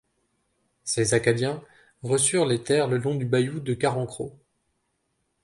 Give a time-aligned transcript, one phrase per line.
[0.83, 1.61] Ces Acadiens
[2.01, 4.35] reçurent les terres le long du Bayou de Carencro.